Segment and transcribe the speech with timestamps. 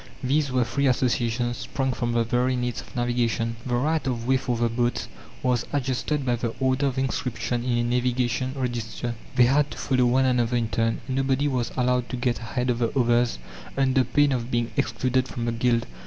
[0.23, 3.55] These were free associations sprung from the very needs of navigation.
[3.67, 5.07] The right of way for the boats
[5.43, 10.05] was adjusted by the order of inscription in a navigation register; they had to follow
[10.05, 11.01] one another in turn.
[11.07, 13.37] Nobody was allowed to get ahead of the others
[13.77, 15.85] under pain of being excluded from the guild.